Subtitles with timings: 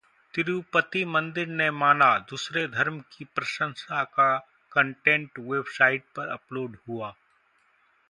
[0.33, 4.35] तिरुपति मंदिर ने माना,‘दूसरे धर्म की प्रशंसा का
[4.71, 7.13] कंटेट वेबसाइट पर अपलोड हुआ’